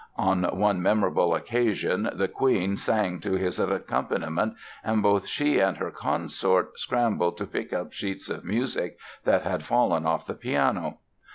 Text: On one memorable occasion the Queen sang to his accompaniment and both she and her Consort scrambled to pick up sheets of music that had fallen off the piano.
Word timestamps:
On 0.17 0.41
one 0.57 0.81
memorable 0.81 1.35
occasion 1.35 2.09
the 2.13 2.27
Queen 2.27 2.75
sang 2.75 3.19
to 3.19 3.33
his 3.33 3.59
accompaniment 3.59 4.55
and 4.83 5.03
both 5.03 5.27
she 5.27 5.59
and 5.59 5.77
her 5.77 5.91
Consort 5.91 6.79
scrambled 6.79 7.37
to 7.37 7.45
pick 7.45 7.71
up 7.71 7.93
sheets 7.93 8.27
of 8.27 8.43
music 8.43 8.97
that 9.25 9.43
had 9.43 9.63
fallen 9.63 10.07
off 10.07 10.25
the 10.25 10.33
piano. 10.33 10.97